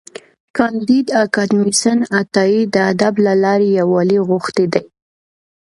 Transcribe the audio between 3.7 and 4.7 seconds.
یووالی غوښتی